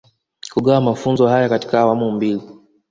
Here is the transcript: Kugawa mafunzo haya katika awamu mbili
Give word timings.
Kugawa 0.53 0.81
mafunzo 0.81 1.27
haya 1.27 1.49
katika 1.49 1.79
awamu 1.79 2.11
mbili 2.11 2.41